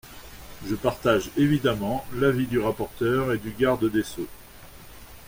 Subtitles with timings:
[0.67, 4.27] Je partage évidemment l’avis du rapporteur et du garde des sceaux.